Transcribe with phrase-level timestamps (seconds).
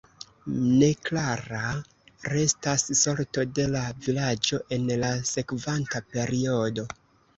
[0.83, 1.59] Neklara
[2.33, 6.89] restas sorto de la vilaĝo en la sekvanta periodo.